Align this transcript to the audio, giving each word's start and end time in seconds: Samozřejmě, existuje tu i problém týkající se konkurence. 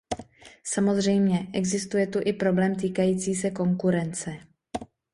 Samozřejmě, 0.63 1.47
existuje 1.53 2.07
tu 2.07 2.19
i 2.25 2.33
problém 2.33 2.75
týkající 2.75 3.35
se 3.35 3.51
konkurence. 3.51 4.33